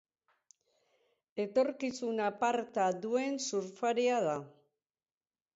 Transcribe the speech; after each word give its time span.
Etorkizun 1.43 2.23
aparta 2.29 2.89
duen 3.05 3.39
surflaria 3.51 4.19
da. 4.31 4.37